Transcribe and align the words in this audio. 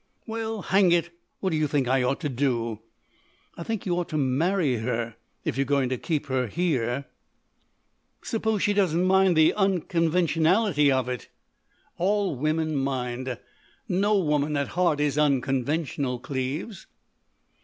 "Well, 0.25 0.63
hang 0.63 0.91
it, 0.91 1.11
what 1.41 1.51
do 1.51 1.57
you 1.57 1.67
think 1.67 1.87
I 1.87 2.01
ought 2.01 2.19
to 2.21 2.27
do?" 2.29 2.79
"I 3.55 3.61
think 3.61 3.85
you 3.85 3.99
ought 3.99 4.09
to 4.09 4.17
marry 4.17 4.77
her 4.77 5.15
if 5.45 5.57
you're 5.57 5.65
going 5.67 5.89
to 5.89 5.97
keep 5.99 6.25
her 6.25 6.47
here." 6.47 7.05
"Suppose 8.23 8.63
she 8.63 8.73
doesn't 8.73 9.05
mind 9.05 9.37
the 9.37 9.53
unconventionality 9.53 10.91
of 10.91 11.07
it?" 11.07 11.29
"All 11.99 12.35
women 12.35 12.75
mind. 12.77 13.37
No 13.87 14.17
woman, 14.17 14.57
at 14.57 14.69
heart, 14.69 14.99
is 14.99 15.19
unconventional, 15.19 16.17
Cleves." 16.17 16.87